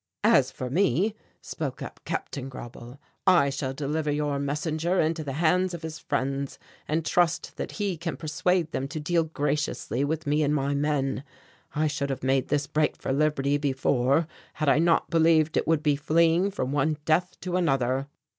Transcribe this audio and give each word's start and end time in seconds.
"As 0.23 0.49
for 0.51 0.71
me," 0.71 1.13
spoke 1.43 1.83
up 1.83 1.99
Captain 2.05 2.49
Grauble, 2.49 2.97
"I 3.27 3.51
shall 3.51 3.71
deliver 3.71 4.09
your 4.09 4.39
messenger 4.39 4.99
into 4.99 5.23
the 5.23 5.33
hands 5.33 5.75
of 5.75 5.83
his 5.83 5.99
friends, 5.99 6.57
and 6.87 7.05
trust 7.05 7.55
that 7.57 7.73
he 7.73 7.97
can 7.97 8.17
persuade 8.17 8.71
them 8.71 8.87
to 8.87 8.99
deal 8.99 9.25
graciously 9.25 10.03
with 10.03 10.25
me 10.25 10.41
and 10.41 10.55
my 10.55 10.73
men. 10.73 11.23
I 11.75 11.85
should 11.85 12.09
have 12.09 12.23
made 12.23 12.47
this 12.47 12.65
break 12.65 12.95
for 12.97 13.13
liberty 13.13 13.59
before 13.59 14.25
had 14.53 14.69
I 14.69 14.79
not 14.79 15.11
believed 15.11 15.55
it 15.55 15.67
would 15.67 15.83
be 15.83 15.95
fleeing 15.95 16.49
from 16.49 16.71
one 16.71 16.97
death 17.05 17.39
to 17.41 17.55
another." 17.55 18.07